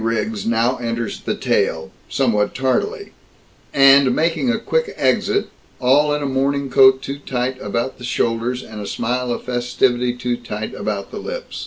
Riggs 0.03 0.47
now 0.47 0.77
enters 0.77 1.19
the 1.19 1.35
tale 1.35 1.91
somewhat 2.09 2.55
tardily, 2.55 3.11
and 3.71 4.15
making 4.15 4.49
a 4.49 4.57
quick 4.57 4.95
exit, 4.97 5.49
all 5.79 6.11
in 6.15 6.23
a 6.23 6.25
morning 6.25 6.71
coat 6.71 7.03
too 7.03 7.19
tight 7.19 7.61
about 7.61 7.99
the 7.99 8.03
shoulders, 8.03 8.63
and 8.63 8.81
a 8.81 8.87
smile 8.87 9.31
of 9.31 9.43
festivity 9.43 10.13
too 10.15 10.37
tight 10.37 10.73
about 10.73 11.11
the 11.11 11.19
lips. 11.19 11.59